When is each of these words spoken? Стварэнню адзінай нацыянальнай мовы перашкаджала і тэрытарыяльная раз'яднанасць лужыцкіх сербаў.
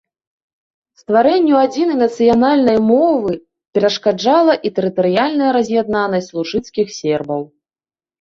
Стварэнню 0.99 1.55
адзінай 1.65 1.97
нацыянальнай 2.05 2.77
мовы 2.91 3.31
перашкаджала 3.79 4.53
і 4.69 4.71
тэрытарыяльная 4.79 5.51
раз'яднанасць 5.57 6.31
лужыцкіх 6.39 6.87
сербаў. 6.99 7.41